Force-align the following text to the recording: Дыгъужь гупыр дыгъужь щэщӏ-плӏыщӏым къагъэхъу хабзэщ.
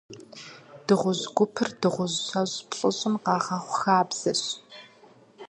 Дыгъужь 0.85 1.25
гупыр 1.35 1.69
дыгъужь 1.79 2.17
щэщӏ-плӏыщӏым 2.25 3.15
къагъэхъу 3.25 3.75
хабзэщ. 3.79 4.41